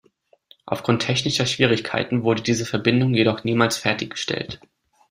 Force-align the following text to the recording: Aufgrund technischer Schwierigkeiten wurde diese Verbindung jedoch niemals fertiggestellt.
Aufgrund 0.65 1.03
technischer 1.03 1.45
Schwierigkeiten 1.45 2.23
wurde 2.23 2.41
diese 2.41 2.65
Verbindung 2.65 3.13
jedoch 3.13 3.43
niemals 3.43 3.77
fertiggestellt. 3.77 4.59